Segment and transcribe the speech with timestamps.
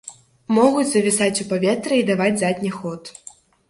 [0.57, 3.19] Могуць завісаць у паветры і даваць задні ход.